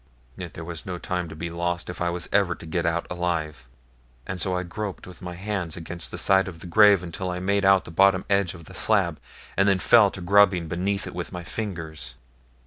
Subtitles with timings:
[0.35, 3.05] Yet there was no time to be lost if I was ever to get out
[3.11, 3.67] alive,
[4.25, 7.39] and so I groped with my hands against the side of the grave until I
[7.39, 9.19] made out the bottom edge of the slab,
[9.55, 12.15] and then fell to grubbing beneath it with my fingers.